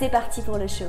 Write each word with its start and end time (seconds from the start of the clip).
C'est 0.00 0.08
parti 0.10 0.40
pour 0.40 0.56
le 0.56 0.66
show. 0.66 0.86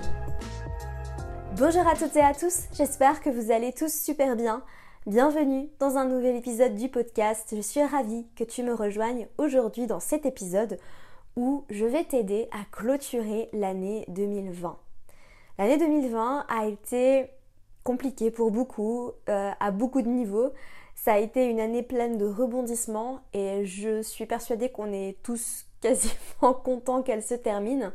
Bonjour 1.58 1.86
à 1.86 1.96
toutes 1.96 2.16
et 2.16 2.22
à 2.22 2.34
tous, 2.34 2.70
j'espère 2.72 3.20
que 3.20 3.30
vous 3.30 3.52
allez 3.52 3.74
tous 3.74 3.94
super 3.94 4.38
bien. 4.38 4.64
Bienvenue 5.06 5.68
dans 5.80 5.98
un 5.98 6.06
nouvel 6.06 6.38
épisode 6.38 6.76
du 6.76 6.88
podcast. 6.88 7.54
Je 7.54 7.60
suis 7.60 7.84
ravie 7.84 8.26
que 8.38 8.46
tu 8.46 8.64
me 8.64 8.74
rejoignes 8.74 9.28
aujourd'hui 9.38 9.86
dans 9.86 10.00
cet 10.00 10.26
épisode 10.26 10.80
où 11.36 11.66
je 11.70 11.84
vais 11.84 12.06
t'aider 12.06 12.48
à 12.54 12.64
clôturer 12.72 13.50
l'année 13.52 14.06
2020. 14.08 14.78
L'année 15.58 15.78
2020 15.78 16.46
a 16.48 16.68
été 16.68 17.32
compliquée 17.84 18.32
pour 18.32 18.50
beaucoup, 18.50 19.12
euh, 19.28 19.52
à 19.60 19.72
beaucoup 19.72 20.02
de 20.02 20.08
niveaux. 20.08 20.54
Ça 20.96 21.16
a 21.16 21.18
été 21.18 21.48
une 21.48 21.60
année 21.60 21.84
pleine 21.84 22.18
de 22.18 22.28
rebondissements 22.28 23.20
et 23.34 23.66
je 23.66 24.04
suis 24.04 24.26
persuadée 24.26 24.70
qu'on 24.70 24.94
est 24.94 25.18
tous 25.22 25.66
quasiment 25.82 26.54
contents 26.54 27.02
qu'elle 27.02 27.24
se 27.24 27.34
termine 27.34 27.92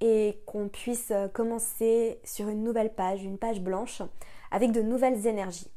et 0.00 0.40
qu'on 0.46 0.68
puisse 0.68 1.10
euh, 1.10 1.28
commencer 1.28 2.20
sur 2.24 2.48
une 2.48 2.62
nouvelle 2.62 2.94
page, 2.94 3.22
une 3.22 3.38
page 3.38 3.60
blanche, 3.60 4.02
avec 4.50 4.72
de 4.72 4.82
nouvelles 4.82 5.26
énergies. 5.26 5.70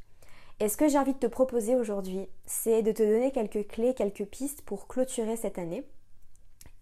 Et 0.60 0.70
ce 0.70 0.78
que 0.78 0.88
j'ai 0.88 0.98
envie 0.98 1.14
de 1.14 1.20
te 1.20 1.28
proposer 1.28 1.76
aujourd'hui, 1.76 2.28
c'est 2.46 2.84
de 2.84 2.92
te 2.92 3.04
donner 3.04 3.32
quelques 3.32 3.68
clés, 3.68 3.94
quelques 3.94 4.26
pistes 4.26 4.62
pour 4.62 4.88
clôturer 4.88 5.36
cette 5.36 5.58
année. 5.58 5.84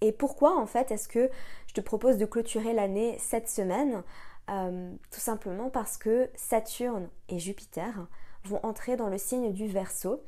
Et 0.02 0.12
pourquoi 0.12 0.58
en 0.58 0.66
fait 0.66 0.92
est-ce 0.92 1.08
que 1.08 1.30
je 1.68 1.74
te 1.74 1.82
propose 1.82 2.18
de 2.18 2.26
clôturer 2.26 2.74
l'année 2.74 3.18
cette 3.20 3.50
semaine? 3.50 4.04
Euh, 4.50 4.92
Tout 5.12 5.20
simplement 5.20 5.70
parce 5.70 5.98
que 5.98 6.30
Saturne 6.36 7.10
et 7.30 7.40
Jupiter 7.40 8.08
vont 8.44 8.60
entrer 8.64 8.98
dans 8.98 9.10
le 9.10 9.18
signe 9.18 9.54
du 9.54 9.68
Verseau. 9.68 10.22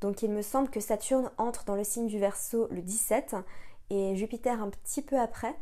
Donc 0.00 0.22
il 0.22 0.30
me 0.30 0.42
semble 0.42 0.68
que 0.68 0.80
Saturne 0.80 1.30
entre 1.38 1.64
dans 1.64 1.76
le 1.76 1.84
signe 1.84 2.08
du 2.08 2.18
Verseau 2.18 2.66
le 2.70 2.82
17 2.82 3.36
et 3.90 4.16
Jupiter 4.16 4.60
un 4.60 4.70
petit 4.70 5.02
peu 5.02 5.18
après. 5.18 5.54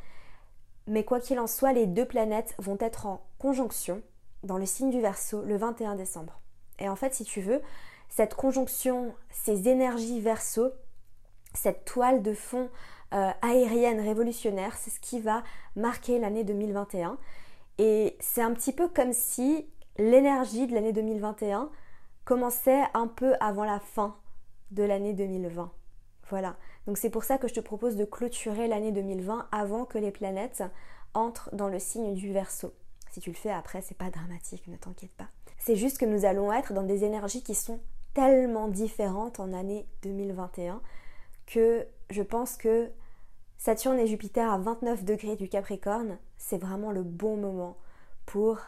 Mais 0.86 1.04
quoi 1.04 1.20
qu'il 1.20 1.38
en 1.38 1.46
soit, 1.46 1.72
les 1.72 1.86
deux 1.86 2.06
planètes 2.06 2.54
vont 2.58 2.78
être 2.80 3.06
en 3.06 3.22
conjonction 3.38 4.02
dans 4.42 4.58
le 4.58 4.66
signe 4.66 4.90
du 4.90 5.00
Verseau 5.00 5.42
le 5.42 5.56
21 5.56 5.94
décembre. 5.94 6.40
Et 6.78 6.88
en 6.88 6.96
fait, 6.96 7.14
si 7.14 7.24
tu 7.24 7.40
veux, 7.40 7.60
cette 8.08 8.34
conjonction, 8.34 9.14
ces 9.30 9.68
énergies 9.68 10.20
Verseau, 10.20 10.72
cette 11.54 11.84
toile 11.84 12.22
de 12.22 12.34
fond 12.34 12.70
euh, 13.12 13.30
aérienne 13.42 14.00
révolutionnaire, 14.00 14.76
c'est 14.76 14.90
ce 14.90 15.00
qui 15.00 15.20
va 15.20 15.42
marquer 15.76 16.18
l'année 16.18 16.44
2021. 16.44 17.18
Et 17.78 18.16
c'est 18.20 18.42
un 18.42 18.52
petit 18.52 18.72
peu 18.72 18.88
comme 18.88 19.12
si 19.12 19.66
l'énergie 19.98 20.66
de 20.66 20.74
l'année 20.74 20.92
2021 20.92 21.70
commençait 22.24 22.82
un 22.94 23.06
peu 23.06 23.34
avant 23.40 23.64
la 23.64 23.80
fin 23.80 24.16
de 24.70 24.82
l'année 24.82 25.12
2020. 25.12 25.72
Voilà. 26.28 26.56
Donc 26.90 26.98
c'est 26.98 27.08
pour 27.08 27.22
ça 27.22 27.38
que 27.38 27.46
je 27.46 27.54
te 27.54 27.60
propose 27.60 27.94
de 27.94 28.04
clôturer 28.04 28.66
l'année 28.66 28.90
2020 28.90 29.46
avant 29.52 29.84
que 29.84 29.96
les 29.96 30.10
planètes 30.10 30.64
entrent 31.14 31.48
dans 31.54 31.68
le 31.68 31.78
signe 31.78 32.14
du 32.14 32.32
Verseau. 32.32 32.74
Si 33.12 33.20
tu 33.20 33.30
le 33.30 33.36
fais 33.36 33.52
après, 33.52 33.80
c'est 33.80 33.96
pas 33.96 34.10
dramatique, 34.10 34.66
ne 34.66 34.76
t'inquiète 34.76 35.12
pas. 35.12 35.28
C'est 35.56 35.76
juste 35.76 35.98
que 35.98 36.04
nous 36.04 36.24
allons 36.24 36.52
être 36.52 36.72
dans 36.72 36.82
des 36.82 37.04
énergies 37.04 37.44
qui 37.44 37.54
sont 37.54 37.78
tellement 38.12 38.66
différentes 38.66 39.38
en 39.38 39.52
année 39.52 39.86
2021 40.02 40.82
que 41.46 41.86
je 42.10 42.22
pense 42.22 42.56
que 42.56 42.90
Saturne 43.56 44.00
et 44.00 44.08
Jupiter 44.08 44.50
à 44.50 44.58
29 44.58 45.04
degrés 45.04 45.36
du 45.36 45.48
Capricorne, 45.48 46.18
c'est 46.38 46.58
vraiment 46.58 46.90
le 46.90 47.04
bon 47.04 47.36
moment 47.36 47.76
pour 48.26 48.58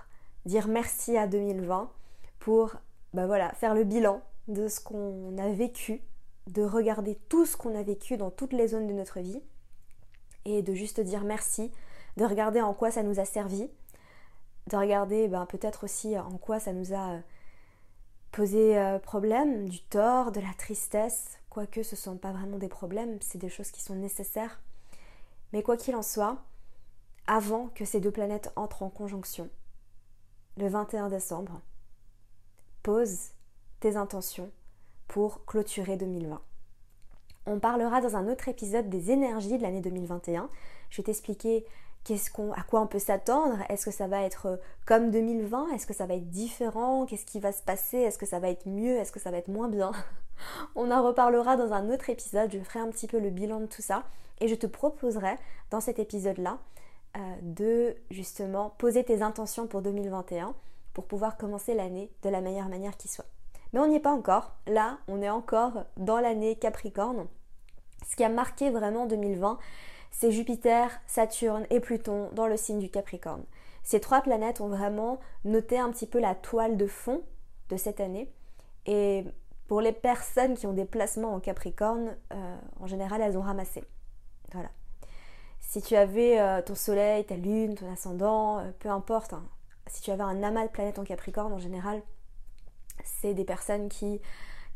dire 0.47 0.68
merci 0.68 1.16
à 1.16 1.26
2020, 1.26 1.91
pour 2.38 2.76
bah 3.14 3.26
voilà, 3.26 3.52
faire 3.54 3.74
le 3.74 3.82
bilan 3.82 4.22
de 4.47 4.68
ce 4.68 4.78
qu'on 4.78 5.36
a 5.38 5.48
vécu 5.48 6.02
de 6.47 6.62
regarder 6.62 7.16
tout 7.28 7.47
ce 7.47 7.56
qu'on 7.56 7.75
a 7.76 7.82
vécu 7.82 8.16
dans 8.16 8.30
toutes 8.30 8.53
les 8.53 8.69
zones 8.69 8.86
de 8.86 8.92
notre 8.92 9.20
vie 9.20 9.42
et 10.44 10.62
de 10.62 10.75
juste 10.75 11.00
dire 11.00 11.25
merci, 11.25 11.70
de 12.16 12.25
regarder 12.25 12.60
en 12.60 12.75
quoi 12.75 12.91
ça 12.91 13.03
nous 13.03 13.20
a 13.20 13.25
servi, 13.25 13.70
de 14.69 14.76
regarder 14.76 15.28
ben, 15.28 15.47
peut-être 15.47 15.84
aussi 15.84 16.19
en 16.19 16.38
quoi 16.38 16.60
ça 16.60 16.72
nous 16.72 16.92
a 16.92 17.12
euh, 17.12 17.20
posé 18.32 18.78
euh, 18.78 18.98
problème, 18.98 19.69
du 19.69 19.82
tort, 19.82 20.32
de 20.32 20.41
la 20.41 20.53
tristesse, 20.58 21.38
quoique 21.50 21.82
ce 21.82 21.94
ne 21.94 22.00
sont 22.00 22.16
pas 22.16 22.32
vraiment 22.32 22.59
des 22.59 22.69
problèmes, 22.69 23.19
c'est 23.20 23.38
des 23.38 23.48
choses 23.48 23.70
qui 23.70 23.82
sont 23.82 23.94
nécessaires. 23.94 24.60
Mais 25.53 25.62
quoi 25.62 25.76
qu'il 25.76 25.94
en 25.94 26.03
soit, 26.03 26.38
avant 27.26 27.69
que 27.69 27.84
ces 27.84 28.00
deux 28.00 28.10
planètes 28.10 28.50
entrent 28.56 28.82
en 28.82 28.91
conjonction, 28.91 29.48
le 30.56 30.69
21 30.69 31.09
décembre, 31.09 31.60
pose 32.82 33.30
tes 33.80 33.97
intentions 33.97 34.50
pour 35.12 35.44
clôturer 35.44 35.98
2020. 35.98 36.40
On 37.44 37.58
parlera 37.58 38.00
dans 38.00 38.16
un 38.16 38.28
autre 38.28 38.48
épisode 38.48 38.88
des 38.88 39.10
énergies 39.10 39.58
de 39.58 39.62
l'année 39.62 39.82
2021. 39.82 40.48
Je 40.88 40.96
vais 40.96 41.02
t'expliquer 41.02 41.66
à 42.56 42.62
quoi 42.62 42.80
on 42.80 42.86
peut 42.86 42.98
s'attendre. 42.98 43.58
Est-ce 43.68 43.84
que 43.84 43.90
ça 43.90 44.06
va 44.06 44.22
être 44.22 44.58
comme 44.86 45.10
2020 45.10 45.68
Est-ce 45.74 45.86
que 45.86 45.92
ça 45.92 46.06
va 46.06 46.14
être 46.14 46.30
différent? 46.30 47.04
Qu'est-ce 47.04 47.26
qui 47.26 47.40
va 47.40 47.52
se 47.52 47.62
passer? 47.62 47.98
Est-ce 47.98 48.16
que 48.16 48.24
ça 48.24 48.38
va 48.38 48.48
être 48.48 48.66
mieux? 48.66 48.96
Est-ce 48.96 49.12
que 49.12 49.20
ça 49.20 49.30
va 49.30 49.36
être 49.36 49.48
moins 49.48 49.68
bien? 49.68 49.92
On 50.76 50.90
en 50.90 51.06
reparlera 51.06 51.58
dans 51.58 51.74
un 51.74 51.90
autre 51.90 52.08
épisode. 52.08 52.50
Je 52.50 52.58
ferai 52.60 52.78
un 52.78 52.88
petit 52.88 53.06
peu 53.06 53.20
le 53.20 53.28
bilan 53.28 53.60
de 53.60 53.66
tout 53.66 53.82
ça. 53.82 54.04
Et 54.40 54.48
je 54.48 54.54
te 54.54 54.66
proposerai 54.66 55.36
dans 55.70 55.80
cet 55.80 55.98
épisode-là 55.98 56.58
euh, 57.18 57.20
de 57.42 57.96
justement 58.10 58.70
poser 58.78 59.04
tes 59.04 59.20
intentions 59.20 59.66
pour 59.66 59.82
2021 59.82 60.54
pour 60.94 61.04
pouvoir 61.04 61.36
commencer 61.36 61.74
l'année 61.74 62.10
de 62.22 62.30
la 62.30 62.40
meilleure 62.40 62.70
manière 62.70 62.96
qui 62.96 63.08
soit. 63.08 63.26
Mais 63.72 63.81
on 63.81 63.87
n'y 63.87 63.97
est 63.97 64.00
pas 64.00 64.12
encore. 64.12 64.55
Là, 64.66 64.99
on 65.09 65.22
est 65.22 65.31
encore 65.31 65.84
dans 65.97 66.19
l'année 66.19 66.56
Capricorne. 66.56 67.27
Ce 68.09 68.16
qui 68.16 68.25
a 68.25 68.28
marqué 68.28 68.71
vraiment 68.71 69.06
2020, 69.06 69.59
c'est 70.10 70.31
Jupiter, 70.31 70.91
Saturne 71.06 71.66
et 71.71 71.81
Pluton 71.81 72.28
dans 72.33 72.47
le 72.47 72.56
signe 72.56 72.78
du 72.78 72.91
Capricorne. 72.91 73.44
Ces 73.83 74.00
trois 74.00 74.21
planètes 74.21 74.60
ont 74.60 74.69
vraiment 74.69 75.19
noté 75.44 75.78
un 75.78 75.91
petit 75.91 76.06
peu 76.06 76.21
la 76.21 76.34
toile 76.34 76.77
de 76.77 76.87
fond 76.87 77.22
de 77.71 77.77
cette 77.77 78.00
année. 78.00 78.33
Et 78.87 79.25
pour 79.66 79.81
les 79.81 79.93
personnes 79.93 80.54
qui 80.54 80.66
ont 80.66 80.72
des 80.72 80.84
placements 80.84 81.34
en 81.34 81.41
Capricorne, 81.41 82.16
euh, 82.33 82.56
en 82.81 82.87
général, 82.87 83.21
elles 83.22 83.39
ont 83.39 83.43
ramassé. 83.43 83.83
Voilà. 84.53 84.69
Si 85.60 85.81
tu 85.81 85.97
avais 85.97 86.39
euh, 86.39 86.60
ton 86.60 86.75
soleil, 86.75 87.25
ta 87.25 87.37
lune, 87.37 87.75
ton 87.75 87.91
ascendant, 87.91 88.59
euh, 88.59 88.71
peu 88.78 88.91
importe, 88.91 89.33
hein, 89.33 89.44
si 89.87 90.03
tu 90.03 90.10
avais 90.10 90.22
un 90.22 90.43
amas 90.43 90.65
de 90.65 90.71
planètes 90.71 90.99
en 90.99 91.04
Capricorne, 91.04 91.53
en 91.53 91.59
général, 91.59 92.03
c'est 93.04 93.34
des 93.34 93.44
personnes 93.44 93.88
qui, 93.88 94.20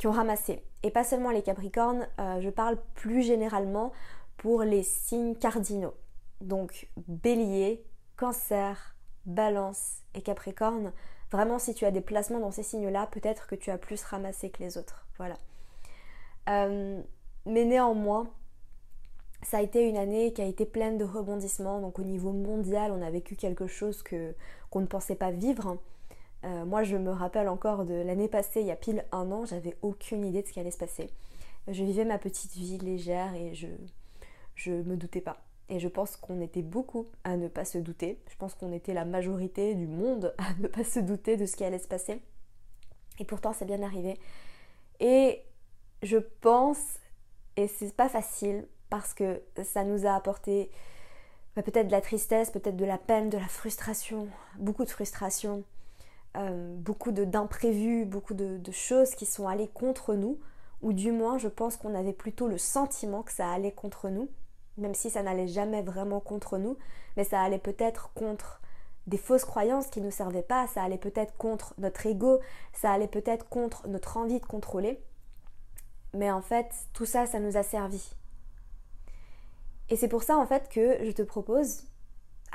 ont 0.04 0.10
ramassé. 0.10 0.62
Et 0.82 0.90
pas 0.90 1.04
seulement 1.04 1.30
les 1.30 1.42
Capricornes, 1.42 2.06
euh, 2.20 2.40
je 2.40 2.50
parle 2.50 2.78
plus 2.94 3.22
généralement 3.22 3.92
pour 4.36 4.62
les 4.62 4.82
signes 4.82 5.34
cardinaux. 5.34 5.94
Donc 6.40 6.88
bélier, 7.08 7.82
cancer, 8.16 8.94
balance 9.24 10.02
et 10.14 10.22
capricorne. 10.22 10.92
Vraiment, 11.30 11.58
si 11.58 11.74
tu 11.74 11.84
as 11.84 11.90
des 11.90 12.00
placements 12.00 12.38
dans 12.38 12.52
ces 12.52 12.62
signes-là, 12.62 13.08
peut-être 13.10 13.46
que 13.48 13.54
tu 13.54 13.70
as 13.70 13.78
plus 13.78 14.02
ramassé 14.04 14.50
que 14.50 14.62
les 14.62 14.78
autres. 14.78 15.06
Voilà. 15.16 15.36
Euh, 16.48 17.02
mais 17.46 17.64
néanmoins, 17.64 18.30
ça 19.42 19.58
a 19.58 19.62
été 19.62 19.88
une 19.88 19.96
année 19.96 20.32
qui 20.32 20.42
a 20.42 20.44
été 20.44 20.64
pleine 20.64 20.98
de 20.98 21.04
rebondissements. 21.04 21.80
Donc 21.80 21.98
au 21.98 22.04
niveau 22.04 22.32
mondial, 22.32 22.92
on 22.92 23.02
a 23.02 23.10
vécu 23.10 23.36
quelque 23.36 23.66
chose 23.66 24.02
que 24.02 24.34
qu'on 24.70 24.80
ne 24.80 24.86
pensait 24.86 25.16
pas 25.16 25.30
vivre. 25.30 25.78
Euh, 26.46 26.64
moi, 26.64 26.84
je 26.84 26.96
me 26.96 27.10
rappelle 27.10 27.48
encore 27.48 27.84
de 27.84 27.94
l'année 27.94 28.28
passée, 28.28 28.60
il 28.60 28.66
y 28.66 28.70
a 28.70 28.76
pile 28.76 29.04
un 29.10 29.32
an, 29.32 29.44
j'avais 29.44 29.76
aucune 29.82 30.24
idée 30.24 30.42
de 30.42 30.46
ce 30.46 30.52
qui 30.52 30.60
allait 30.60 30.70
se 30.70 30.78
passer. 30.78 31.10
Je 31.66 31.82
vivais 31.82 32.04
ma 32.04 32.18
petite 32.18 32.52
vie 32.52 32.78
légère 32.78 33.34
et 33.34 33.54
je, 33.54 33.66
je 34.54 34.70
me 34.72 34.96
doutais 34.96 35.20
pas. 35.20 35.42
Et 35.68 35.80
je 35.80 35.88
pense 35.88 36.16
qu'on 36.16 36.40
était 36.40 36.62
beaucoup 36.62 37.08
à 37.24 37.36
ne 37.36 37.48
pas 37.48 37.64
se 37.64 37.78
douter. 37.78 38.20
Je 38.30 38.36
pense 38.36 38.54
qu'on 38.54 38.70
était 38.70 38.94
la 38.94 39.04
majorité 39.04 39.74
du 39.74 39.88
monde 39.88 40.34
à 40.38 40.54
ne 40.60 40.68
pas 40.68 40.84
se 40.84 41.00
douter 41.00 41.36
de 41.36 41.46
ce 41.46 41.56
qui 41.56 41.64
allait 41.64 41.80
se 41.80 41.88
passer. 41.88 42.20
Et 43.18 43.24
pourtant, 43.24 43.52
c'est 43.52 43.64
bien 43.64 43.82
arrivé. 43.82 44.18
Et 45.00 45.42
je 46.02 46.18
pense, 46.18 47.00
et 47.56 47.66
c'est 47.66 47.94
pas 47.94 48.08
facile, 48.08 48.66
parce 48.88 49.14
que 49.14 49.42
ça 49.64 49.82
nous 49.82 50.06
a 50.06 50.14
apporté 50.14 50.70
bah, 51.56 51.62
peut-être 51.62 51.88
de 51.88 51.92
la 51.92 52.00
tristesse, 52.00 52.50
peut-être 52.50 52.76
de 52.76 52.84
la 52.84 52.98
peine, 52.98 53.30
de 53.30 53.38
la 53.38 53.48
frustration, 53.48 54.28
beaucoup 54.58 54.84
de 54.84 54.90
frustration, 54.90 55.64
euh, 56.36 56.74
beaucoup 56.76 57.12
d'imprévus, 57.12 58.04
beaucoup 58.04 58.34
de, 58.34 58.60
choses 58.72 59.14
qui 59.14 59.26
sont 59.26 59.48
allées 59.48 59.68
contre 59.68 60.14
nous, 60.14 60.38
ou 60.82 60.92
du 60.92 61.12
moins 61.12 61.38
je 61.38 61.48
pense 61.48 61.76
qu'on 61.76 61.94
avait 61.94 62.12
plutôt 62.12 62.46
le 62.46 62.58
sentiment 62.58 63.22
que 63.22 63.32
ça 63.32 63.50
allait 63.50 63.72
contre 63.72 64.08
nous, 64.10 64.28
même 64.76 64.94
si 64.94 65.10
ça 65.10 65.22
n'allait 65.22 65.48
jamais 65.48 65.82
vraiment 65.82 66.20
contre 66.20 66.58
nous, 66.58 66.76
mais 67.16 67.24
ça 67.24 67.40
allait 67.40 67.58
peut-être 67.58 68.12
contre 68.14 68.60
des 69.06 69.16
fausses 69.16 69.44
croyances 69.44 69.86
qui 69.86 70.00
ne 70.00 70.06
nous 70.06 70.10
servaient 70.10 70.42
pas, 70.42 70.66
ça 70.66 70.82
allait 70.82 70.98
peut-être 70.98 71.36
contre 71.36 71.74
notre 71.78 72.06
ego, 72.06 72.40
ça 72.72 72.90
allait 72.92 73.06
peut-être 73.08 73.48
contre 73.48 73.88
notre 73.88 74.16
envie 74.16 74.40
de 74.40 74.46
contrôler. 74.46 75.00
Mais 76.12 76.30
en 76.30 76.42
fait, 76.42 76.66
tout 76.92 77.06
ça, 77.06 77.26
ça 77.26 77.38
nous 77.38 77.56
a 77.56 77.62
servi. 77.62 78.14
Et 79.88 79.96
c'est 79.96 80.08
pour 80.08 80.22
ça 80.22 80.36
en 80.36 80.46
fait 80.46 80.68
que 80.68 81.04
je 81.04 81.12
te 81.12 81.22
propose, 81.22 81.84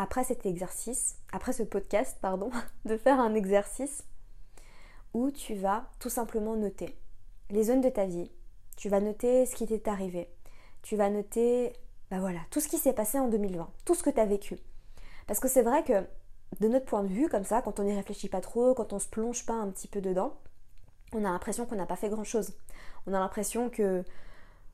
après 0.02 0.24
cet 0.24 0.48
exercice, 0.48 1.20
après 1.32 1.54
ce 1.54 1.62
podcast, 1.62 2.18
pardon, 2.22 2.50
de 2.86 2.98
faire 2.98 3.20
un 3.20 3.36
exercice 3.36 4.04
où 5.14 5.30
tu 5.30 5.54
vas 5.54 5.90
tout 6.00 6.10
simplement 6.10 6.56
noter 6.56 6.98
les 7.52 7.66
zones 7.66 7.82
de 7.82 7.90
ta 7.90 8.06
vie. 8.06 8.32
Tu 8.78 8.90
vas 8.90 9.00
noter 9.00 9.46
ce 9.46 9.54
qui 9.56 9.68
t'est 9.68 9.88
arrivé. 9.88 10.28
Tu 10.82 10.96
vas 10.96 11.12
noter, 11.12 11.74
bah 12.10 12.20
voilà, 12.20 12.40
tout 12.50 12.60
ce 12.60 12.68
qui 12.68 12.80
s'est 12.80 12.94
passé 12.94 13.20
en 13.20 13.28
2020, 13.28 13.70
tout 13.86 13.94
ce 13.94 14.02
que 14.02 14.10
tu 14.10 14.20
as 14.20 14.26
vécu. 14.26 14.58
Parce 15.28 15.40
que 15.40 15.48
c'est 15.48 15.62
vrai 15.62 15.84
que 15.84 16.04
de 16.60 16.68
notre 16.68 16.86
point 16.86 17.04
de 17.04 17.14
vue, 17.14 17.30
comme 17.30 17.44
ça, 17.44 17.62
quand 17.62 17.80
on 17.80 17.84
n'y 17.84 17.94
réfléchit 17.94 18.30
pas 18.30 18.42
trop, 18.42 18.74
quand 18.74 18.94
on 18.94 19.00
se 19.00 19.08
plonge 19.08 19.46
pas 19.46 19.54
un 19.54 19.70
petit 19.70 19.88
peu 19.88 20.02
dedans, 20.02 20.34
on 21.14 21.24
a 21.26 21.30
l'impression 21.30 21.68
qu'on 21.68 21.76
n'a 21.76 21.86
pas 21.86 21.96
fait 21.96 22.10
grand 22.10 22.24
chose. 22.24 22.54
On 23.06 23.14
a 23.14 23.20
l'impression 23.20 23.70
que 23.70 24.04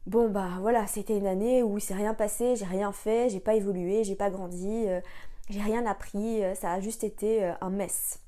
bon 0.08 0.30
bah 0.30 0.58
voilà, 0.62 0.88
c'était 0.88 1.18
une 1.18 1.28
année 1.28 1.62
où 1.62 1.78
il 1.78 1.82
s'est 1.82 1.94
rien 1.94 2.14
passé, 2.14 2.56
j'ai 2.56 2.66
rien 2.66 2.92
fait, 2.92 3.30
j'ai 3.30 3.42
pas 3.42 3.56
évolué, 3.56 4.04
j'ai 4.04 4.16
pas 4.16 4.30
grandi, 4.30 4.86
euh, 4.88 5.02
j'ai 5.50 5.62
rien 5.62 5.86
appris, 5.86 6.44
euh, 6.44 6.56
ça 6.56 6.72
a 6.72 6.80
juste 6.80 7.04
été 7.04 7.44
euh, 7.44 7.54
un 7.62 7.70
mess. 7.70 8.22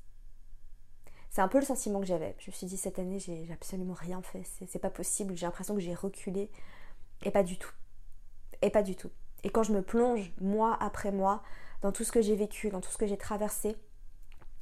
C'est 1.30 1.40
un 1.40 1.48
peu 1.48 1.58
le 1.58 1.64
sentiment 1.64 2.00
que 2.00 2.06
j'avais. 2.06 2.34
Je 2.38 2.50
me 2.50 2.54
suis 2.54 2.66
dit 2.66 2.76
cette 2.76 2.98
année 2.98 3.18
j'ai 3.18 3.48
absolument 3.52 3.94
rien 3.94 4.20
fait, 4.22 4.42
c'est 4.68 4.78
pas 4.78 4.90
possible, 4.90 5.36
j'ai 5.36 5.46
l'impression 5.46 5.74
que 5.74 5.80
j'ai 5.80 5.94
reculé 5.94 6.50
et 7.24 7.30
pas 7.30 7.42
du 7.42 7.56
tout. 7.58 7.72
Et 8.62 8.70
pas 8.70 8.82
du 8.82 8.94
tout. 8.94 9.10
Et 9.42 9.50
quand 9.50 9.62
je 9.62 9.72
me 9.72 9.80
plonge 9.82 10.32
mois 10.40 10.76
après 10.80 11.12
mois 11.12 11.42
dans 11.80 11.92
tout 11.92 12.04
ce 12.04 12.12
que 12.12 12.20
j'ai 12.20 12.36
vécu, 12.36 12.68
dans 12.68 12.82
tout 12.82 12.90
ce 12.90 12.98
que 12.98 13.06
j'ai 13.06 13.16
traversé, 13.16 13.74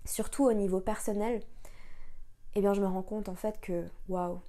surtout 0.05 0.45
au 0.45 0.53
niveau 0.53 0.79
personnel, 0.79 1.43
eh 2.55 2.61
bien 2.61 2.75
je 2.75 2.81
me 2.81 2.87
rends 2.87 3.03
compte 3.03 3.29
en 3.29 3.35
fait 3.35 3.61
que 3.61 3.87
waouh, 4.09 4.41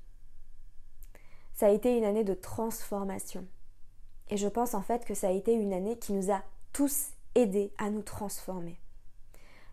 ça 1.60 1.66
a 1.66 1.72
été 1.72 1.98
une 1.98 2.06
année 2.06 2.24
de 2.24 2.34
transformation. 2.34 3.46
Et 4.30 4.38
je 4.38 4.48
pense 4.48 4.76
en 4.76 4.82
fait 4.82 5.04
que 5.04 5.14
ça 5.14 5.28
a 5.28 5.32
été 5.32 5.52
une 5.52 5.74
année 5.74 6.00
qui 6.00 6.14
nous 6.14 6.32
a 6.32 6.42
tous 6.72 7.08
aidés 7.36 7.74
à 7.78 7.90
nous 7.90 8.02
transformer. 8.02 8.80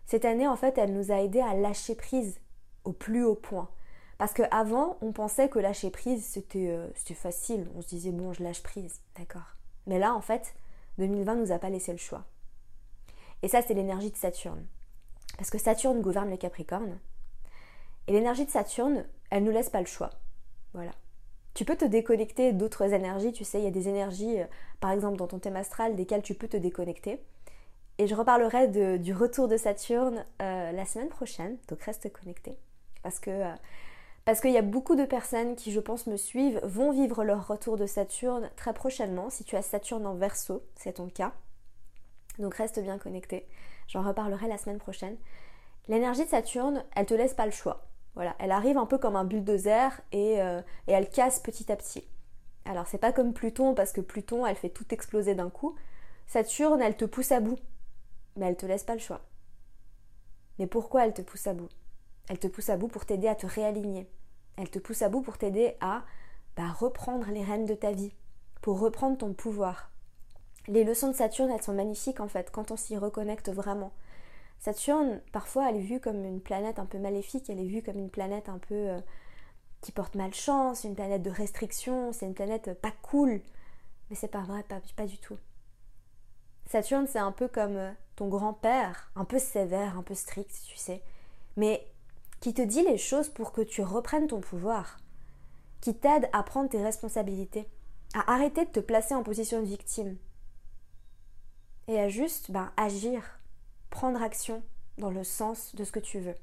Cette 0.05 0.25
année, 0.25 0.49
en 0.49 0.57
fait, 0.57 0.77
elle 0.77 0.91
nous 0.91 1.13
a 1.13 1.21
aidés 1.21 1.39
à 1.39 1.53
lâcher 1.53 1.95
prise 1.95 2.41
au 2.83 2.91
plus 2.91 3.23
haut 3.23 3.35
point. 3.35 3.69
Parce 4.17 4.33
qu'avant, 4.33 4.97
on 4.99 5.13
pensait 5.13 5.47
que 5.47 5.59
lâcher 5.59 5.89
prise, 5.89 6.25
c'était 6.25 6.67
euh, 6.67 6.89
facile. 7.15 7.69
On 7.73 7.81
se 7.81 7.87
disait, 7.87 8.11
bon, 8.11 8.33
je 8.33 8.43
lâche 8.43 8.63
prise, 8.63 8.99
d'accord. 9.17 9.55
Mais 9.85 9.97
là, 9.97 10.13
en 10.13 10.21
fait, 10.21 10.55
2020 10.97 11.35
nous 11.35 11.53
a 11.53 11.59
pas 11.59 11.69
laissé 11.69 11.93
le 11.93 11.97
choix. 11.97 12.25
Et 13.43 13.47
ça, 13.47 13.61
c'est 13.61 13.73
l'énergie 13.73 14.11
de 14.11 14.17
Saturne. 14.17 14.67
Parce 15.37 15.49
que 15.49 15.57
Saturne 15.57 16.01
gouverne 16.01 16.31
le 16.31 16.37
Capricorne. 16.37 16.99
Et 18.07 18.11
l'énergie 18.11 18.45
de 18.45 18.51
Saturne, 18.51 19.05
elle 19.29 19.45
nous 19.45 19.51
laisse 19.51 19.69
pas 19.69 19.79
le 19.79 19.85
choix. 19.85 20.09
Voilà 20.73 20.91
tu 21.57 21.65
peux 21.65 21.75
te 21.75 21.85
déconnecter 21.85 22.53
d'autres 22.53 22.93
énergies, 22.93 23.31
tu 23.31 23.43
sais, 23.43 23.57
il 23.57 23.63
y 23.63 23.67
a 23.67 23.71
des 23.71 23.89
énergies, 23.89 24.41
euh, 24.41 24.45
par 24.79 24.91
exemple 24.91 25.17
dans 25.17 25.25
ton 25.25 25.39
thème 25.39 25.55
astral, 25.55 25.95
desquelles 25.95 26.21
tu 26.21 26.35
peux 26.35 26.47
te 26.47 26.55
déconnecter. 26.55 27.19
Et 27.97 28.05
je 28.05 28.13
reparlerai 28.13 28.67
du 28.99 29.11
retour 29.11 29.47
de 29.47 29.57
Saturne 29.57 30.23
euh, 30.39 30.71
la 30.71 30.85
semaine 30.85 31.09
prochaine, 31.09 31.57
donc 31.67 31.81
reste 31.81 32.13
connecté. 32.13 32.59
Parce 33.01 33.19
que 33.19 33.31
euh, 33.31 33.55
parce 34.23 34.39
qu'il 34.39 34.51
y 34.51 34.57
a 34.57 34.61
beaucoup 34.61 34.95
de 34.95 35.05
personnes 35.05 35.55
qui, 35.55 35.71
je 35.71 35.79
pense, 35.79 36.05
me 36.05 36.15
suivent, 36.15 36.59
vont 36.63 36.91
vivre 36.91 37.23
leur 37.23 37.47
retour 37.47 37.75
de 37.75 37.87
Saturne 37.87 38.51
très 38.55 38.73
prochainement. 38.73 39.31
Si 39.31 39.43
tu 39.43 39.55
as 39.55 39.63
Saturne 39.63 40.05
en 40.05 40.13
verso, 40.13 40.61
c'est 40.75 40.93
ton 40.93 41.07
cas. 41.07 41.33
Donc 42.37 42.53
reste 42.53 42.79
bien 42.83 42.99
connecté. 42.99 43.47
J'en 43.87 44.03
reparlerai 44.03 44.47
la 44.47 44.59
semaine 44.59 44.77
prochaine. 44.77 45.17
L'énergie 45.87 46.25
de 46.25 46.29
Saturne, 46.29 46.83
elle 46.95 47.07
te 47.07 47.15
laisse 47.15 47.33
pas 47.33 47.45
le 47.47 47.51
choix. 47.51 47.86
Elle 48.39 48.51
arrive 48.51 48.77
un 48.77 48.85
peu 48.85 48.97
comme 48.97 49.15
un 49.15 49.23
bulldozer 49.23 50.01
et, 50.11 50.41
euh, 50.41 50.61
et 50.87 50.91
elle 50.91 51.09
casse 51.09 51.39
petit 51.39 51.71
à 51.71 51.75
petit. 51.75 52.07
Alors 52.65 52.87
c'est 52.87 52.97
pas 52.97 53.13
comme 53.13 53.33
Pluton 53.33 53.73
parce 53.73 53.93
que 53.93 54.01
Pluton 54.01 54.45
elle 54.45 54.55
fait 54.55 54.69
tout 54.69 54.93
exploser 54.93 55.35
d'un 55.35 55.49
coup. 55.49 55.75
Saturne 56.27 56.81
elle 56.81 56.97
te 56.97 57.05
pousse 57.05 57.31
à 57.31 57.39
bout, 57.39 57.59
mais 58.35 58.47
elle 58.47 58.57
te 58.57 58.65
laisse 58.65 58.83
pas 58.83 58.93
le 58.93 58.99
choix. 58.99 59.21
Mais 60.59 60.67
pourquoi 60.67 61.05
elle 61.05 61.13
te 61.13 61.21
pousse 61.21 61.47
à 61.47 61.53
bout? 61.53 61.69
Elle 62.29 62.39
te 62.39 62.47
pousse 62.47 62.69
à 62.69 62.77
bout 62.77 62.87
pour 62.87 63.05
t'aider 63.05 63.27
à 63.27 63.35
te 63.35 63.45
réaligner. 63.45 64.09
Elle 64.57 64.69
te 64.69 64.79
pousse 64.79 65.01
à 65.01 65.09
bout 65.09 65.21
pour 65.21 65.37
t'aider 65.37 65.75
à 65.79 66.03
bah, 66.57 66.71
reprendre 66.77 67.27
les 67.29 67.43
rênes 67.43 67.65
de 67.65 67.75
ta 67.75 67.91
vie, 67.91 68.11
pour 68.61 68.79
reprendre 68.79 69.17
ton 69.17 69.33
pouvoir. 69.33 69.91
Les 70.67 70.83
leçons 70.83 71.09
de 71.09 71.15
Saturne 71.15 71.51
elles 71.51 71.61
sont 71.61 71.73
magnifiques 71.73 72.19
en 72.19 72.27
fait 72.27 72.51
quand 72.51 72.71
on 72.71 72.75
s'y 72.75 72.97
reconnecte 72.97 73.49
vraiment. 73.49 73.93
Saturne, 74.59 75.21
parfois, 75.31 75.69
elle 75.69 75.77
est 75.77 75.81
vue 75.81 75.99
comme 75.99 76.23
une 76.25 76.41
planète 76.41 76.79
un 76.79 76.85
peu 76.85 76.97
maléfique, 76.97 77.49
elle 77.49 77.59
est 77.59 77.67
vue 77.67 77.83
comme 77.83 77.99
une 77.99 78.09
planète 78.09 78.49
un 78.49 78.57
peu 78.57 78.75
euh, 78.75 78.99
qui 79.81 79.91
porte 79.91 80.15
malchance, 80.15 80.83
une 80.83 80.95
planète 80.95 81.21
de 81.21 81.29
restriction, 81.29 82.11
c'est 82.11 82.25
une 82.25 82.33
planète 82.33 82.79
pas 82.81 82.93
cool. 83.03 83.41
Mais 84.09 84.15
c'est 84.15 84.27
pas 84.27 84.41
vrai, 84.41 84.63
pas, 84.63 85.05
du 85.05 85.17
tout. 85.17 85.37
Saturne, 86.65 87.07
c'est 87.07 87.19
un 87.19 87.31
peu 87.31 87.47
comme 87.47 87.75
euh, 87.75 87.91
ton 88.15 88.27
grand-père, 88.27 89.11
un 89.15 89.25
peu 89.25 89.39
sévère, 89.39 89.97
un 89.97 90.03
peu 90.03 90.15
strict, 90.15 90.51
tu 90.65 90.77
sais, 90.77 91.01
mais 91.55 91.85
qui 92.39 92.53
te 92.53 92.61
dit 92.61 92.83
les 92.83 92.97
choses 92.97 93.29
pour 93.29 93.51
que 93.51 93.61
tu 93.61 93.81
reprennes 93.81 94.27
ton 94.27 94.41
pouvoir, 94.41 94.97
qui 95.81 95.95
t'aide 95.95 96.29
à 96.33 96.43
prendre 96.43 96.69
tes 96.69 96.83
responsabilités, 96.83 97.67
à 98.13 98.33
arrêter 98.33 98.65
de 98.65 98.71
te 98.71 98.79
placer 98.79 99.13
en 99.13 99.23
position 99.23 99.61
de 99.61 99.65
victime 99.67 100.17
et 101.87 101.99
à 101.99 102.09
juste 102.09 102.51
ben, 102.51 102.71
agir 102.77 103.36
prendre 103.89 104.21
action 104.21 104.61
dans 104.97 105.11
le 105.11 105.23
sens 105.23 105.75
de 105.75 105.83
ce 105.83 105.91
que 105.91 105.99
tu 105.99 106.19
veux. 106.19 106.35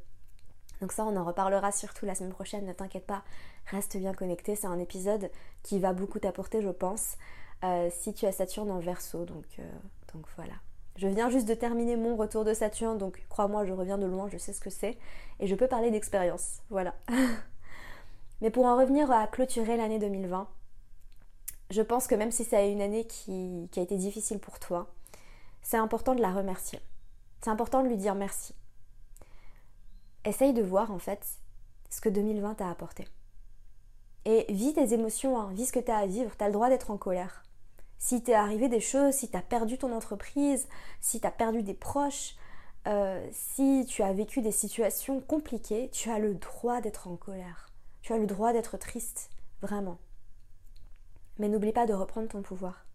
Donc 0.80 0.92
ça, 0.92 1.04
on 1.04 1.16
en 1.16 1.24
reparlera 1.24 1.72
surtout 1.72 2.06
la 2.06 2.14
semaine 2.14 2.32
prochaine, 2.32 2.66
ne 2.66 2.72
t'inquiète 2.72 3.06
pas, 3.06 3.22
reste 3.66 3.96
bien 3.96 4.12
connecté, 4.12 4.56
c'est 4.56 4.66
un 4.66 4.78
épisode 4.78 5.30
qui 5.62 5.78
va 5.78 5.92
beaucoup 5.92 6.18
t'apporter, 6.18 6.60
je 6.62 6.68
pense, 6.68 7.16
euh, 7.62 7.88
si 7.90 8.12
tu 8.12 8.26
as 8.26 8.32
Saturne 8.32 8.70
en 8.70 8.80
verso, 8.80 9.24
donc, 9.24 9.44
euh, 9.58 9.62
donc 10.12 10.26
voilà. 10.36 10.54
Je 10.96 11.08
viens 11.08 11.28
juste 11.28 11.48
de 11.48 11.54
terminer 11.54 11.96
mon 11.96 12.16
retour 12.16 12.44
de 12.44 12.54
Saturne, 12.54 12.98
donc 12.98 13.24
crois-moi, 13.28 13.64
je 13.64 13.72
reviens 13.72 13.98
de 13.98 14.06
loin, 14.06 14.28
je 14.28 14.38
sais 14.38 14.52
ce 14.52 14.60
que 14.60 14.70
c'est, 14.70 14.98
et 15.40 15.46
je 15.46 15.54
peux 15.54 15.68
parler 15.68 15.90
d'expérience, 15.90 16.60
voilà. 16.70 16.94
Mais 18.40 18.50
pour 18.50 18.66
en 18.66 18.76
revenir 18.76 19.10
à 19.10 19.26
clôturer 19.26 19.76
l'année 19.76 19.98
2020, 19.98 20.48
je 21.70 21.82
pense 21.82 22.06
que 22.06 22.14
même 22.14 22.30
si 22.30 22.54
a 22.54 22.64
une 22.66 22.82
année 22.82 23.06
qui 23.06 23.68
a 23.76 23.80
été 23.80 23.96
difficile 23.96 24.38
pour 24.38 24.58
toi, 24.58 24.92
c'est 25.62 25.78
important 25.78 26.14
de 26.14 26.20
la 26.20 26.32
remercier. 26.32 26.80
C'est 27.44 27.50
important 27.50 27.82
de 27.82 27.88
lui 27.88 27.98
dire 27.98 28.14
merci. 28.14 28.54
Essaye 30.24 30.54
de 30.54 30.62
voir 30.62 30.90
en 30.90 30.98
fait 30.98 31.26
ce 31.90 32.00
que 32.00 32.08
2020 32.08 32.54
t'a 32.54 32.70
apporté. 32.70 33.06
Et 34.24 34.46
vis 34.48 34.72
tes 34.72 34.94
émotions, 34.94 35.38
hein, 35.38 35.50
vis 35.52 35.66
ce 35.66 35.72
que 35.72 35.78
tu 35.78 35.90
as 35.90 35.98
à 35.98 36.06
vivre, 36.06 36.34
tu 36.34 36.42
as 36.42 36.46
le 36.46 36.54
droit 36.54 36.70
d'être 36.70 36.90
en 36.90 36.96
colère. 36.96 37.42
Si 37.98 38.22
t'es 38.22 38.32
arrivé 38.32 38.70
des 38.70 38.80
choses, 38.80 39.12
si 39.12 39.28
tu 39.28 39.36
as 39.36 39.42
perdu 39.42 39.76
ton 39.76 39.94
entreprise, 39.94 40.66
si 41.02 41.20
tu 41.20 41.26
as 41.26 41.30
perdu 41.30 41.62
des 41.62 41.74
proches, 41.74 42.34
euh, 42.88 43.22
si 43.30 43.84
tu 43.86 44.02
as 44.02 44.14
vécu 44.14 44.40
des 44.40 44.50
situations 44.50 45.20
compliquées, 45.20 45.90
tu 45.90 46.10
as 46.10 46.18
le 46.18 46.32
droit 46.36 46.80
d'être 46.80 47.08
en 47.08 47.16
colère. 47.16 47.68
Tu 48.00 48.14
as 48.14 48.18
le 48.18 48.26
droit 48.26 48.54
d'être 48.54 48.78
triste, 48.78 49.28
vraiment. 49.60 49.98
Mais 51.38 51.50
n'oublie 51.50 51.72
pas 51.72 51.84
de 51.84 51.92
reprendre 51.92 52.28
ton 52.28 52.40
pouvoir. 52.40 52.86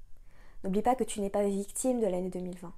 N'oublie 0.64 0.82
pas 0.82 0.96
que 0.96 1.04
tu 1.04 1.22
n'es 1.22 1.30
pas 1.30 1.44
victime 1.44 2.00
de 2.00 2.08
l'année 2.08 2.32
2020. 2.32 2.74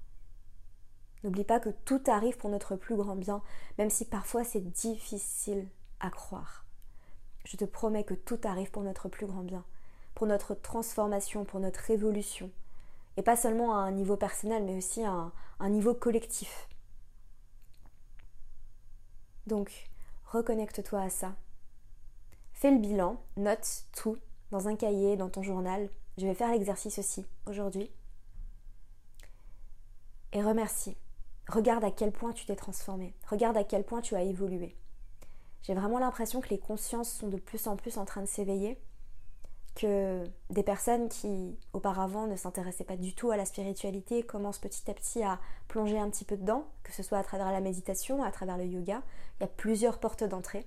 N'oublie 1.24 1.44
pas 1.44 1.60
que 1.60 1.70
tout 1.70 2.01
arrive 2.08 2.38
pour 2.38 2.50
notre 2.50 2.75
plus 2.75 2.96
grand 2.96 3.16
bien, 3.16 3.44
même 3.78 3.90
si 3.90 4.06
parfois 4.06 4.44
c'est 4.44 4.72
difficile 4.72 5.68
à 6.00 6.10
croire. 6.10 6.66
Je 7.46 7.58
te 7.58 7.66
promets 7.66 8.04
que 8.04 8.13
tout 8.13 8.40
arrive 8.44 8.72
pour 8.72 8.84
notre 8.84 9.08
plus 9.08 9.28
grand 9.28 9.44
bien, 9.44 9.63
pour 10.16 10.28
notre 10.28 10.56
transformation, 10.56 11.46
pour 11.46 11.60
notre 11.60 11.90
évolution. 11.92 12.50
Et 13.18 13.24
pas 13.24 13.36
seulement 13.36 13.75
à 13.75 13.80
un 13.80 13.92
niveau 13.92 14.16
personnel, 14.16 14.63
mais 14.63 14.78
aussi 14.78 15.04
à 15.04 15.32
un, 15.60 15.70
niveau 15.70 15.94
collectif. 15.94 16.68
Donc, 19.48 19.90
reconnecte-toi 20.25 21.01
à 21.01 21.10
ça. 21.10 21.36
Fais 22.54 22.72
le 22.72 22.78
bilan, 22.78 23.22
note 23.38 23.86
tout 23.96 24.18
dans 24.51 24.68
un 24.68 24.75
cahier, 24.75 25.18
dans 25.18 25.30
ton 25.30 25.44
journal. 25.44 25.90
Je 26.18 26.25
vais 26.25 26.36
faire 26.36 26.51
l'exercice 26.51 27.00
aussi 27.00 27.25
aujourd'hui. 27.46 27.92
Et 30.34 30.42
remercie. 30.42 30.96
Regarde 31.48 31.83
à 31.83 31.91
quel 31.91 32.12
point 32.12 32.33
tu 32.33 32.45
t'es 32.45 32.55
transformé. 32.55 33.13
Regarde 33.27 33.57
à 33.57 33.63
quel 33.63 33.83
point 33.83 34.01
tu 34.01 34.15
as 34.15 34.24
évolué. 34.24 34.75
J'ai 35.63 35.74
vraiment 35.74 36.00
l'impression 36.00 36.41
que 36.41 36.50
les 36.50 36.60
consciences 36.60 37.12
sont 37.12 37.27
de 37.27 37.38
plus 37.38 37.67
en 37.67 37.75
plus 37.75 37.98
en 37.98 38.05
train 38.05 38.21
de 38.21 38.27
s'éveiller, 38.27 38.79
que 39.75 40.24
des 40.50 40.63
personnes 40.63 41.07
qui 41.07 41.57
auparavant 41.74 42.27
ne 42.27 42.36
s'intéressaient 42.36 42.83
pas 42.83 42.98
du 42.98 43.13
tout 43.13 43.31
à 43.31 43.38
la 43.38 43.45
spiritualité 43.45 44.24
commencent 44.24 44.60
petit 44.60 44.89
à 44.89 44.93
petit 44.93 45.24
à 45.24 45.39
plonger 45.67 46.00
un 46.00 46.10
petit 46.10 46.25
peu 46.25 46.36
dedans, 46.36 46.65
que 46.83 46.91
ce 46.91 47.03
soit 47.03 47.19
à 47.19 47.24
travers 47.24 47.51
la 47.51 47.62
méditation, 47.62 48.24
à 48.24 48.31
travers 48.31 48.57
le 48.57 48.65
yoga. 48.65 49.01
Il 49.39 49.43
y 49.43 49.45
a 49.45 49.48
plusieurs 49.48 50.00
portes 50.00 50.24
d'entrée. 50.24 50.65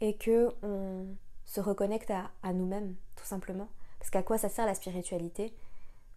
Et 0.00 0.16
que 0.16 0.52
on 0.62 1.06
se 1.44 1.60
reconnecte 1.60 2.10
à, 2.10 2.30
à 2.42 2.52
nous-mêmes, 2.52 2.96
tout 3.14 3.24
simplement. 3.24 3.68
Parce 3.98 4.10
qu'à 4.10 4.22
quoi 4.22 4.38
ça 4.38 4.48
sert 4.48 4.66
la 4.66 4.74
spiritualité? 4.74 5.54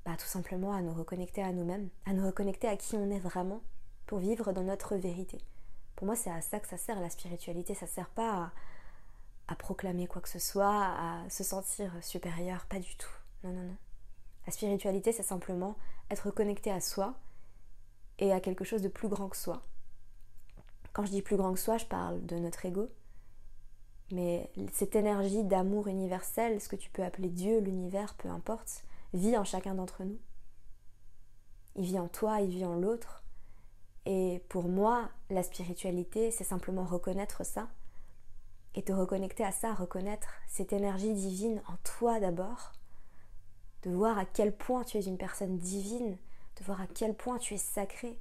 Bah, 0.06 0.16
tout 0.18 0.26
simplement 0.28 0.74
à 0.74 0.82
nous 0.82 0.94
reconnecter 0.94 1.44
à 1.44 1.52
nous-mêmes, 1.52 1.90
à 2.06 2.14
nous 2.14 2.26
reconnecter 2.26 2.68
à 2.68 2.78
qui 2.78 2.96
on 2.96 3.10
est 3.12 3.20
vraiment 3.20 3.62
pour 4.06 4.20
vivre 4.20 4.52
dans 4.54 4.64
notre 4.64 4.96
vérité. 4.96 5.40
Pour 5.96 6.06
moi, 6.06 6.16
c'est 6.16 6.32
à 6.32 6.42
ça 6.42 6.60
que 6.60 6.68
ça 6.68 6.78
sert 6.78 7.00
la 7.02 7.10
spiritualité. 7.10 7.74
Ça 7.74 7.86
sert 7.86 8.10
pas 8.10 8.52
à, 9.48 9.56
proclamer 9.56 10.08
quoi 10.08 10.22
que 10.22 10.30
ce 10.30 10.40
soit, 10.40 10.96
à 10.98 11.30
se 11.30 11.44
sentir 11.44 11.92
supérieur, 12.02 12.66
pas 12.68 12.80
du 12.80 12.96
tout. 12.96 13.12
Non, 13.44 13.52
non, 13.52 13.64
non. 13.64 13.76
La 14.48 14.54
spiritualité, 14.54 15.12
c'est 15.12 15.24
simplement 15.24 15.76
être 16.10 16.32
connecté 16.32 16.72
à 16.72 16.80
soi 16.80 17.16
et 18.18 18.32
à 18.32 18.40
quelque 18.40 18.64
chose 18.64 18.82
de 18.82 18.88
plus 18.88 19.10
grand 19.10 19.28
que 19.28 19.36
soi. 19.38 19.62
Quand 20.94 21.06
je 21.06 21.12
dis 21.12 21.22
plus 21.22 21.36
grand 21.36 21.54
que 21.54 21.60
soi, 21.60 21.78
je 21.78 21.86
parle 21.86 22.26
de 22.26 22.38
notre 22.38 22.66
ego. 22.66 22.90
Mais 24.12 24.50
cette 24.72 24.96
énergie 24.96 25.44
d'amour 25.44 25.88
universel, 25.88 26.62
ce 26.62 26.70
que 26.70 26.76
tu 26.76 26.90
peux 26.90 27.04
appeler 27.04 27.30
Dieu, 27.30 27.60
l'univers, 27.60 28.14
peu 28.16 28.30
importe, 28.30 28.84
vit 29.14 29.38
en 29.38 29.44
chacun 29.44 29.76
d'entre 29.76 30.04
nous. 30.04 30.20
Il 31.76 31.86
vit 31.86 32.00
en 32.00 32.08
toi, 32.08 32.42
il 32.42 32.50
vit 32.50 32.66
en 32.66 32.76
l'autre. 32.76 33.24
Et 34.06 34.44
pour 34.50 34.68
moi, 34.68 35.10
la 35.30 35.44
spiritualité, 35.44 36.32
c'est 36.32 36.44
simplement 36.44 36.84
reconnaître 36.84 37.46
ça. 37.46 37.70
Et 38.76 38.84
te 38.84 38.92
reconnecter 38.92 39.44
à 39.44 39.52
ça, 39.52 39.74
reconnaître 39.74 40.30
cette 40.48 40.74
énergie 40.74 41.14
divine 41.14 41.62
en 41.68 41.76
toi 41.84 42.20
d'abord, 42.20 42.72
de 43.84 43.92
voir 43.92 44.18
à 44.18 44.26
quel 44.26 44.56
point 44.56 44.84
tu 44.84 44.98
es 44.98 45.02
une 45.02 45.18
personne 45.18 45.58
divine, 45.58 46.18
de 46.58 46.64
voir 46.64 46.82
à 46.82 46.88
quel 46.88 47.16
point 47.16 47.40
tu 47.40 47.56
es 47.56 47.58
sacré, 47.58 48.20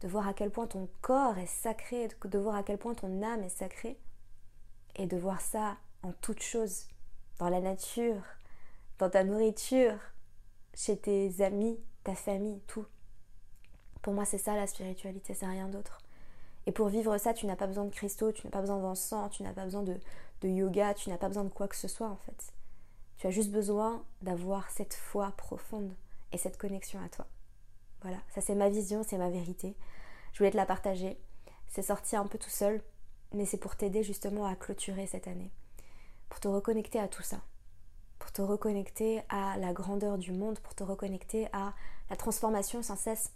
de 0.00 0.08
voir 0.08 0.28
à 0.28 0.34
quel 0.34 0.50
point 0.50 0.66
ton 0.66 0.88
corps 1.02 1.38
est 1.38 1.46
sacré, 1.46 2.08
de 2.24 2.38
voir 2.38 2.54
à 2.54 2.62
quel 2.62 2.78
point 2.78 2.94
ton 2.94 3.22
âme 3.22 3.42
est 3.42 3.48
sacrée, 3.48 3.98
et 4.96 5.06
de 5.06 5.16
voir 5.16 5.40
ça 5.40 5.76
en 6.02 6.12
toutes 6.12 6.42
choses, 6.42 6.86
dans 7.38 7.48
la 7.48 7.60
nature, 7.60 8.22
dans 8.98 9.10
ta 9.10 9.24
nourriture, 9.24 9.98
chez 10.78 10.96
tes 10.96 11.42
amis, 11.42 11.76
ta 12.04 12.14
famille, 12.14 12.60
tout. 12.68 12.86
Pour 14.00 14.12
moi, 14.12 14.24
c'est 14.24 14.38
ça 14.38 14.54
la 14.54 14.68
spiritualité, 14.68 15.34
c'est 15.34 15.44
rien 15.44 15.68
d'autre. 15.68 15.98
Et 16.66 16.72
pour 16.72 16.88
vivre 16.88 17.18
ça, 17.18 17.34
tu 17.34 17.46
n'as 17.46 17.56
pas 17.56 17.66
besoin 17.66 17.84
de 17.84 17.90
cristaux, 17.90 18.30
tu 18.30 18.46
n'as 18.46 18.52
pas 18.52 18.60
besoin 18.60 18.78
d'encens, 18.78 19.32
tu 19.32 19.42
n'as 19.42 19.52
pas 19.52 19.64
besoin 19.64 19.82
de, 19.82 19.98
de 20.40 20.48
yoga, 20.48 20.94
tu 20.94 21.10
n'as 21.10 21.18
pas 21.18 21.26
besoin 21.26 21.42
de 21.42 21.48
quoi 21.48 21.66
que 21.66 21.74
ce 21.74 21.88
soit 21.88 22.08
en 22.08 22.16
fait. 22.18 22.52
Tu 23.16 23.26
as 23.26 23.30
juste 23.30 23.50
besoin 23.50 24.04
d'avoir 24.22 24.70
cette 24.70 24.94
foi 24.94 25.32
profonde 25.36 25.92
et 26.30 26.38
cette 26.38 26.58
connexion 26.58 27.02
à 27.02 27.08
toi. 27.08 27.26
Voilà, 28.02 28.18
ça 28.32 28.40
c'est 28.40 28.54
ma 28.54 28.68
vision, 28.68 29.02
c'est 29.02 29.18
ma 29.18 29.30
vérité. 29.30 29.74
Je 30.32 30.38
voulais 30.38 30.52
te 30.52 30.56
la 30.56 30.66
partager. 30.66 31.18
C'est 31.66 31.82
sorti 31.82 32.14
un 32.14 32.26
peu 32.26 32.38
tout 32.38 32.50
seul, 32.50 32.80
mais 33.32 33.46
c'est 33.46 33.56
pour 33.56 33.74
t'aider 33.74 34.04
justement 34.04 34.46
à 34.46 34.54
clôturer 34.54 35.08
cette 35.08 35.26
année, 35.26 35.50
pour 36.28 36.38
te 36.38 36.46
reconnecter 36.46 37.00
à 37.00 37.08
tout 37.08 37.24
ça, 37.24 37.40
pour 38.18 38.32
te 38.32 38.42
reconnecter 38.42 39.22
à 39.28 39.56
la 39.58 39.72
grandeur 39.72 40.18
du 40.18 40.32
monde, 40.32 40.58
pour 40.60 40.74
te 40.74 40.82
reconnecter 40.82 41.48
à 41.52 41.74
la 42.10 42.16
transformation 42.16 42.82
sans 42.82 42.96
cesse 42.96 43.32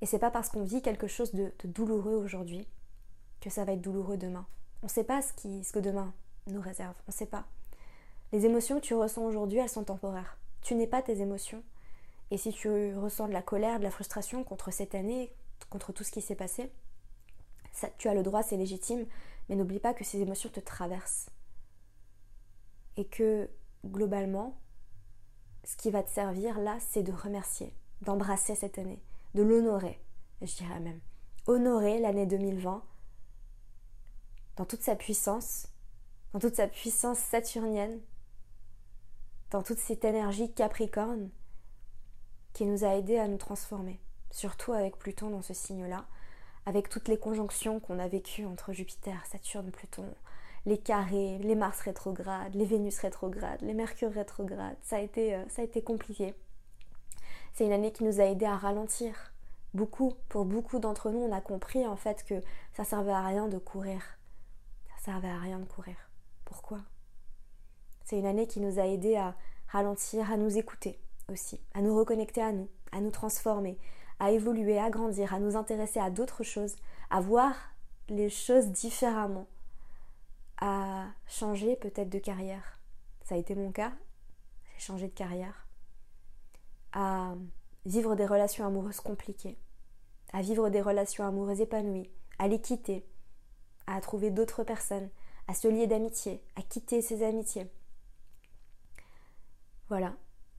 et 0.00 0.06
c'est 0.06 0.18
pas 0.18 0.30
parce 0.30 0.48
qu'on 0.48 0.62
vit 0.62 0.82
quelque 0.82 1.06
chose 1.06 1.34
de, 1.34 1.52
douloureux 1.64 2.14
aujourd'hui 2.14 2.66
que 3.40 3.50
ça 3.50 3.64
va 3.64 3.72
être 3.72 3.80
douloureux 3.80 4.16
demain. 4.16 4.46
On 4.82 4.86
ne 4.86 4.90
sait 4.90 5.04
pas 5.04 5.22
ce, 5.22 5.32
que 5.72 5.78
demain 5.78 6.12
nous 6.46 6.60
réserve. 6.60 6.94
On 7.06 7.12
ne 7.12 7.16
sait 7.16 7.26
pas. 7.26 7.46
Les 8.32 8.44
émotions 8.44 8.76
que 8.76 8.84
tu 8.84 8.94
ressens 8.94 9.24
aujourd'hui, 9.24 9.58
elles 9.58 9.68
sont 9.68 9.84
temporaires. 9.84 10.38
Tu 10.62 10.74
n'es 10.74 10.86
pas 10.86 11.02
tes 11.02 11.20
émotions. 11.20 11.62
Et 12.30 12.36
si 12.36 12.52
tu 12.52 12.68
ressens 12.96 13.28
de 13.28 13.32
la 13.32 13.42
colère, 13.42 13.78
de 13.78 13.84
la 13.84 13.90
frustration 13.90 14.44
contre 14.44 14.70
cette 14.72 14.94
année, 14.94 15.32
contre 15.70 15.92
tout 15.92 16.04
ce 16.04 16.12
qui 16.12 16.20
s'est 16.20 16.34
passé, 16.34 16.70
tu 17.96 18.08
as 18.08 18.14
le 18.14 18.22
droit, 18.22 18.42
c'est 18.42 18.56
légitime, 18.56 19.06
mais 19.48 19.56
n'oublie 19.56 19.78
pas 19.78 19.94
que 19.94 20.04
ces 20.04 20.20
émotions 20.20 20.50
te 20.50 20.60
traversent. 20.60 21.30
Et 22.96 23.04
que 23.04 23.48
globalement, 23.88 24.58
ce 25.64 25.76
qui 25.76 25.90
va 25.90 26.02
te 26.02 26.10
servir 26.10 26.58
là, 26.58 26.78
c'est 26.80 27.02
de 27.02 27.12
remercier, 27.12 27.74
d'embrasser 28.02 28.54
cette 28.54 28.78
année, 28.78 29.02
de 29.34 29.42
l'honorer, 29.42 30.00
je 30.42 30.54
dirais 30.56 30.80
même. 30.80 31.00
Honorer 31.46 31.98
l'année 31.98 32.26
2020 32.26 32.82
dans 34.56 34.64
toute 34.64 34.82
sa 34.82 34.96
puissance, 34.96 35.68
dans 36.32 36.40
toute 36.40 36.56
sa 36.56 36.66
puissance 36.66 37.18
saturnienne, 37.18 38.00
dans 39.50 39.62
toute 39.62 39.78
cette 39.78 40.04
énergie 40.04 40.52
capricorne 40.52 41.30
qui 42.52 42.66
nous 42.66 42.84
a 42.84 42.96
aidés 42.96 43.18
à 43.18 43.28
nous 43.28 43.38
transformer, 43.38 44.00
surtout 44.30 44.72
avec 44.72 44.98
Pluton 44.98 45.30
dans 45.30 45.42
ce 45.42 45.54
signe-là, 45.54 46.06
avec 46.66 46.88
toutes 46.88 47.08
les 47.08 47.18
conjonctions 47.18 47.80
qu'on 47.80 47.98
a 47.98 48.08
vécues 48.08 48.44
entre 48.44 48.72
Jupiter, 48.72 49.24
Saturne, 49.26 49.70
Pluton, 49.70 50.12
les 50.66 50.78
carrés, 50.78 51.38
les 51.38 51.54
Mars 51.54 51.80
rétrogrades, 51.80 52.54
les 52.54 52.64
Vénus 52.64 52.98
rétrogrades, 52.98 53.60
les 53.62 53.74
Mercure 53.74 54.12
rétrogrades, 54.12 54.76
ça 54.82 54.96
a 54.96 55.00
été, 55.00 55.34
euh, 55.34 55.44
ça 55.48 55.62
a 55.62 55.64
été 55.64 55.82
compliqué. 55.82 56.34
C'est 57.52 57.64
une 57.64 57.72
année 57.72 57.92
qui 57.92 58.04
nous 58.04 58.20
a 58.20 58.24
aidé 58.24 58.44
à 58.44 58.56
ralentir. 58.56 59.32
Beaucoup, 59.74 60.14
pour 60.28 60.44
beaucoup 60.44 60.78
d'entre 60.78 61.10
nous, 61.10 61.18
on 61.18 61.32
a 61.32 61.40
compris 61.40 61.86
en 61.86 61.96
fait 61.96 62.24
que 62.24 62.40
ça 62.72 62.84
servait 62.84 63.12
à 63.12 63.26
rien 63.26 63.48
de 63.48 63.58
courir. 63.58 64.02
Ça 64.96 65.12
servait 65.12 65.28
à 65.28 65.38
rien 65.38 65.58
de 65.58 65.64
courir. 65.64 65.96
Pourquoi? 66.44 66.78
C'est 68.04 68.18
une 68.18 68.26
année 68.26 68.46
qui 68.46 68.60
nous 68.60 68.78
a 68.78 68.86
aidé 68.86 69.16
à 69.16 69.34
ralentir, 69.68 70.32
à 70.32 70.36
nous 70.36 70.56
écouter 70.56 70.98
aussi, 71.30 71.60
à 71.74 71.82
nous 71.82 71.94
reconnecter 71.96 72.40
à 72.40 72.52
nous, 72.52 72.68
à 72.92 73.00
nous 73.00 73.10
transformer, 73.10 73.78
à 74.18 74.30
évoluer, 74.30 74.78
à 74.78 74.90
grandir, 74.90 75.34
à 75.34 75.40
nous 75.40 75.56
intéresser 75.56 76.00
à 76.00 76.10
d'autres 76.10 76.42
choses, 76.42 76.76
à 77.10 77.20
voir 77.20 77.54
les 78.08 78.30
choses 78.30 78.68
différemment, 78.68 79.46
à 80.60 81.06
changer 81.26 81.76
peut-être 81.76 82.10
de 82.10 82.18
carrière. 82.18 82.80
Ça 83.24 83.34
a 83.34 83.38
été 83.38 83.54
mon 83.54 83.72
cas. 83.72 83.92
J'ai 84.74 84.80
changé 84.80 85.08
de 85.08 85.14
carrière 85.14 85.66
à 86.92 87.34
vivre 87.84 88.14
des 88.16 88.26
relations 88.26 88.66
amoureuses 88.66 89.00
compliquées, 89.00 89.58
à 90.32 90.42
vivre 90.42 90.68
des 90.68 90.80
relations 90.80 91.24
amoureuses 91.24 91.60
épanouies, 91.60 92.10
à 92.38 92.48
les 92.48 92.60
quitter, 92.60 93.06
à 93.86 94.00
trouver 94.00 94.30
d'autres 94.30 94.64
personnes, 94.64 95.08
à 95.46 95.54
se 95.54 95.68
lier 95.68 95.86
d'amitié, 95.86 96.42
à 96.56 96.62
quitter 96.62 97.02
ses 97.02 97.22
amitiés. 97.22 97.66
Voilà, 99.88 100.14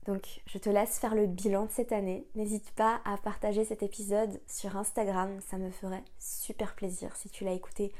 donc 0.06 0.42
je 0.46 0.58
te 0.58 0.68
laisse 0.68 0.98
faire 0.98 1.14
le 1.14 1.26
bilan 1.26 1.66
de 1.66 1.70
cette 1.70 1.92
année. 1.92 2.26
N'hésite 2.34 2.70
pas 2.72 3.00
à 3.04 3.16
partager 3.16 3.64
cet 3.64 3.82
épisode 3.82 4.40
sur 4.48 4.76
Instagram, 4.76 5.40
ça 5.40 5.58
me 5.58 5.70
ferait 5.70 6.04
super 6.18 6.74
plaisir 6.74 7.14
si 7.16 7.30
tu 7.30 7.44
l'as 7.44 7.52
écouté 7.52 7.92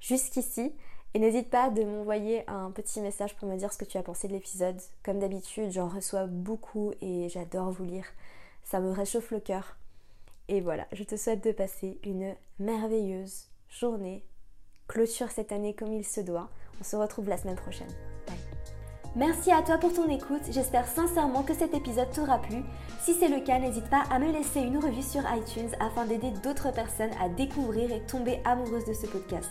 jusqu'ici. 0.00 0.74
Et 1.14 1.20
n'hésite 1.20 1.48
pas 1.48 1.70
de 1.70 1.84
m'envoyer 1.84 2.42
un 2.50 2.72
petit 2.72 3.00
message 3.00 3.36
pour 3.36 3.48
me 3.48 3.56
dire 3.56 3.72
ce 3.72 3.78
que 3.78 3.84
tu 3.84 3.96
as 3.96 4.02
pensé 4.02 4.26
de 4.26 4.32
l'épisode. 4.32 4.80
Comme 5.04 5.20
d'habitude, 5.20 5.70
j'en 5.70 5.86
reçois 5.86 6.26
beaucoup 6.26 6.92
et 7.00 7.28
j'adore 7.28 7.70
vous 7.70 7.84
lire. 7.84 8.06
Ça 8.64 8.80
me 8.80 8.90
réchauffe 8.90 9.30
le 9.30 9.38
cœur. 9.38 9.76
Et 10.48 10.60
voilà, 10.60 10.86
je 10.92 11.04
te 11.04 11.16
souhaite 11.16 11.44
de 11.44 11.52
passer 11.52 12.00
une 12.02 12.34
merveilleuse 12.58 13.46
journée. 13.68 14.24
Clôture 14.88 15.30
cette 15.30 15.52
année 15.52 15.72
comme 15.72 15.92
il 15.92 16.04
se 16.04 16.20
doit. 16.20 16.50
On 16.80 16.84
se 16.84 16.96
retrouve 16.96 17.28
la 17.28 17.36
semaine 17.36 17.56
prochaine. 17.56 17.90
Bye. 18.26 18.36
Merci 19.14 19.52
à 19.52 19.62
toi 19.62 19.78
pour 19.78 19.92
ton 19.92 20.10
écoute. 20.10 20.42
J'espère 20.50 20.88
sincèrement 20.88 21.44
que 21.44 21.54
cet 21.54 21.74
épisode 21.74 22.10
t'aura 22.10 22.40
plu. 22.40 22.64
Si 23.00 23.14
c'est 23.14 23.28
le 23.28 23.40
cas, 23.40 23.60
n'hésite 23.60 23.88
pas 23.88 24.02
à 24.10 24.18
me 24.18 24.32
laisser 24.32 24.60
une 24.60 24.78
revue 24.78 25.02
sur 25.02 25.22
iTunes 25.32 25.70
afin 25.78 26.06
d'aider 26.06 26.32
d'autres 26.42 26.72
personnes 26.72 27.12
à 27.22 27.28
découvrir 27.28 27.92
et 27.92 28.00
tomber 28.00 28.40
amoureuses 28.44 28.86
de 28.86 28.92
ce 28.92 29.06
podcast. 29.06 29.50